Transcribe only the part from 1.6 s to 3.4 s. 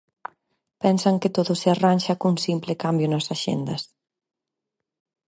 se arranxa cun simple cambio nas